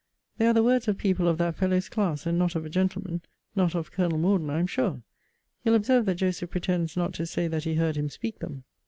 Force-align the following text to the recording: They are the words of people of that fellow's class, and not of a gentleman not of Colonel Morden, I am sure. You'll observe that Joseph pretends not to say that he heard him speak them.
They 0.39 0.47
are 0.47 0.53
the 0.53 0.63
words 0.63 0.87
of 0.87 0.97
people 0.97 1.27
of 1.27 1.37
that 1.37 1.55
fellow's 1.55 1.87
class, 1.87 2.25
and 2.25 2.39
not 2.39 2.55
of 2.55 2.65
a 2.65 2.71
gentleman 2.71 3.21
not 3.55 3.75
of 3.75 3.91
Colonel 3.91 4.17
Morden, 4.17 4.49
I 4.49 4.57
am 4.57 4.65
sure. 4.65 5.03
You'll 5.63 5.75
observe 5.75 6.07
that 6.07 6.15
Joseph 6.15 6.49
pretends 6.49 6.97
not 6.97 7.13
to 7.13 7.27
say 7.27 7.47
that 7.47 7.65
he 7.65 7.75
heard 7.75 7.97
him 7.97 8.09
speak 8.09 8.39
them. 8.39 8.63